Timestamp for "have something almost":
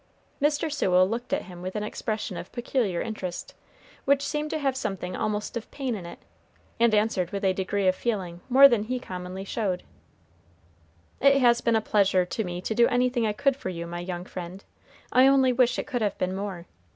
4.57-5.55